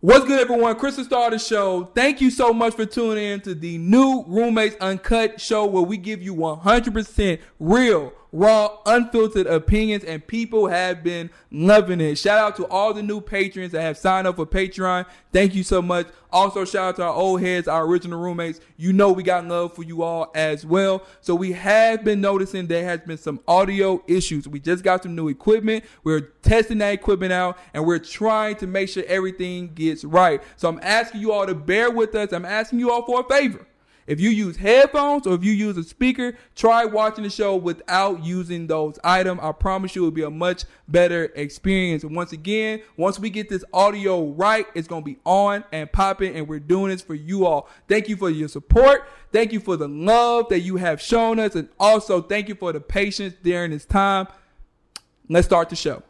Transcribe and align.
What's 0.00 0.26
good, 0.26 0.38
everyone? 0.38 0.76
Chris 0.76 0.94
the 0.94 1.02
Star 1.02 1.28
the 1.28 1.40
show. 1.40 1.90
Thank 1.92 2.20
you 2.20 2.30
so 2.30 2.52
much 2.52 2.74
for 2.74 2.86
tuning 2.86 3.24
in 3.24 3.40
to 3.40 3.52
the 3.52 3.78
new 3.78 4.22
Roommates 4.28 4.76
Uncut 4.80 5.40
show 5.40 5.66
where 5.66 5.82
we 5.82 5.96
give 5.96 6.22
you 6.22 6.36
100% 6.36 7.40
real, 7.58 8.12
raw, 8.32 8.78
unfiltered 8.86 9.46
opinions, 9.46 10.04
and 10.04 10.26
people 10.26 10.68
have 10.68 11.02
been 11.02 11.30
loving 11.50 12.00
it. 12.00 12.16
Shout 12.16 12.38
out 12.38 12.56
to 12.56 12.66
all 12.66 12.92
the 12.92 13.02
new 13.02 13.20
patrons 13.20 13.72
that 13.72 13.82
have 13.82 13.96
signed 13.96 14.26
up 14.26 14.36
for 14.36 14.46
Patreon. 14.46 15.06
Thank 15.32 15.54
you 15.54 15.62
so 15.62 15.80
much. 15.80 16.08
Also, 16.30 16.64
shout 16.64 16.88
out 16.88 16.96
to 16.96 17.04
our 17.04 17.12
old 17.12 17.40
heads, 17.40 17.68
our 17.68 17.86
original 17.86 18.20
roommates. 18.20 18.60
You 18.76 18.92
know 18.92 19.12
we 19.12 19.22
got 19.22 19.46
love 19.46 19.74
for 19.74 19.82
you 19.82 20.02
all 20.02 20.30
as 20.34 20.66
well. 20.66 21.02
So 21.20 21.34
we 21.34 21.52
have 21.52 22.04
been 22.04 22.20
noticing 22.20 22.66
there 22.66 22.84
has 22.84 23.00
been 23.00 23.16
some 23.16 23.40
audio 23.48 24.02
issues. 24.06 24.46
We 24.46 24.60
just 24.60 24.84
got 24.84 25.02
some 25.02 25.14
new 25.14 25.28
equipment. 25.28 25.84
We're 26.04 26.20
testing 26.20 26.78
that 26.78 26.92
equipment 26.92 27.32
out, 27.32 27.58
and 27.72 27.86
we're 27.86 27.98
trying 27.98 28.56
to 28.56 28.66
make 28.66 28.90
sure 28.90 29.04
everything 29.06 29.72
gets 29.74 30.04
right. 30.04 30.42
So 30.56 30.68
I'm 30.68 30.80
asking 30.82 31.22
you 31.22 31.32
all 31.32 31.46
to 31.46 31.54
bear 31.54 31.90
with 31.90 32.14
us. 32.14 32.32
I'm 32.32 32.44
asking 32.44 32.80
you 32.80 32.90
all 32.90 33.04
for 33.06 33.20
a 33.20 33.24
favor. 33.24 33.66
If 34.08 34.20
you 34.20 34.30
use 34.30 34.56
headphones 34.56 35.26
or 35.26 35.34
if 35.34 35.44
you 35.44 35.52
use 35.52 35.76
a 35.76 35.84
speaker, 35.84 36.34
try 36.56 36.86
watching 36.86 37.24
the 37.24 37.30
show 37.30 37.54
without 37.56 38.24
using 38.24 38.66
those 38.66 38.98
items. 39.04 39.38
I 39.42 39.52
promise 39.52 39.94
you 39.94 40.02
it 40.02 40.06
will 40.06 40.10
be 40.12 40.22
a 40.22 40.30
much 40.30 40.64
better 40.88 41.26
experience. 41.36 42.04
And 42.04 42.16
once 42.16 42.32
again, 42.32 42.80
once 42.96 43.18
we 43.18 43.28
get 43.28 43.50
this 43.50 43.64
audio 43.70 44.30
right, 44.30 44.66
it's 44.74 44.88
going 44.88 45.02
to 45.02 45.04
be 45.04 45.18
on 45.26 45.62
and 45.72 45.92
popping 45.92 46.34
and 46.34 46.48
we're 46.48 46.58
doing 46.58 46.90
this 46.90 47.02
for 47.02 47.14
you 47.14 47.44
all. 47.44 47.68
Thank 47.86 48.08
you 48.08 48.16
for 48.16 48.30
your 48.30 48.48
support. 48.48 49.06
Thank 49.30 49.52
you 49.52 49.60
for 49.60 49.76
the 49.76 49.88
love 49.88 50.48
that 50.48 50.60
you 50.60 50.76
have 50.76 51.02
shown 51.02 51.38
us. 51.38 51.54
And 51.54 51.68
also 51.78 52.22
thank 52.22 52.48
you 52.48 52.54
for 52.54 52.72
the 52.72 52.80
patience 52.80 53.34
during 53.42 53.72
this 53.72 53.84
time. 53.84 54.26
Let's 55.28 55.46
start 55.46 55.68
the 55.68 55.76
show. 55.76 56.02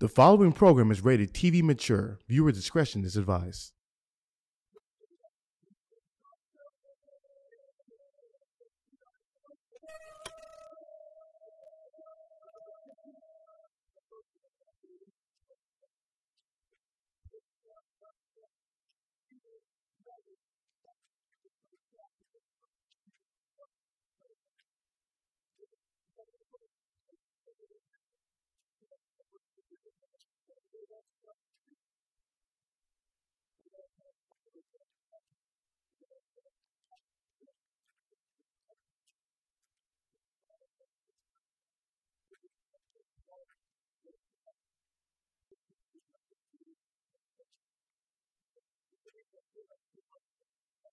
The 0.00 0.08
following 0.08 0.52
program 0.52 0.90
is 0.90 1.02
rated 1.02 1.32
TV 1.32 1.62
mature. 1.62 2.18
Viewer 2.28 2.52
discretion 2.52 3.06
is 3.06 3.16
advised. 3.16 3.72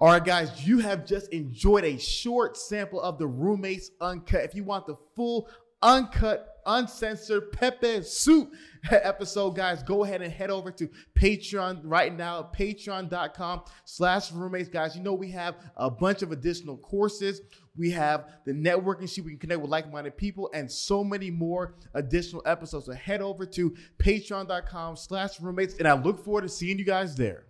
All 0.00 0.06
right, 0.06 0.24
guys, 0.24 0.64
you 0.64 0.78
have 0.78 1.04
just 1.04 1.32
enjoyed 1.32 1.82
a 1.82 1.98
short 1.98 2.56
sample 2.56 3.00
of 3.00 3.18
the 3.18 3.26
Roommates 3.26 3.90
Uncut. 4.00 4.44
If 4.44 4.54
you 4.54 4.62
want 4.62 4.86
the 4.86 4.94
full, 5.16 5.48
uncut, 5.82 6.60
uncensored 6.66 7.50
Pepe 7.50 8.02
Soup 8.04 8.48
episode, 8.92 9.56
guys, 9.56 9.82
go 9.82 10.04
ahead 10.04 10.22
and 10.22 10.32
head 10.32 10.50
over 10.50 10.70
to 10.70 10.88
Patreon 11.18 11.80
right 11.82 12.16
now, 12.16 12.48
patreon.com 12.56 13.62
slash 13.84 14.30
roommates. 14.30 14.68
Guys, 14.68 14.94
you 14.94 15.02
know 15.02 15.14
we 15.14 15.32
have 15.32 15.56
a 15.76 15.90
bunch 15.90 16.22
of 16.22 16.30
additional 16.30 16.76
courses. 16.76 17.40
We 17.76 17.90
have 17.90 18.28
the 18.46 18.52
networking 18.52 19.12
sheet. 19.12 19.24
We 19.24 19.32
can 19.32 19.40
connect 19.40 19.62
with 19.62 19.70
like-minded 19.70 20.16
people 20.16 20.48
and 20.54 20.70
so 20.70 21.02
many 21.02 21.28
more 21.28 21.74
additional 21.94 22.42
episodes. 22.46 22.86
So 22.86 22.92
head 22.92 23.20
over 23.20 23.44
to 23.46 23.74
patreon.com 23.98 24.94
slash 24.94 25.40
roommates. 25.40 25.74
And 25.74 25.88
I 25.88 25.94
look 25.94 26.24
forward 26.24 26.42
to 26.42 26.48
seeing 26.48 26.78
you 26.78 26.84
guys 26.84 27.16
there. 27.16 27.47